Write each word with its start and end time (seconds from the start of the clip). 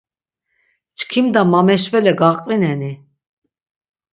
Çkimda 0.97 1.41
mameşvele 1.51 2.13
gaqvineni? 2.19 2.91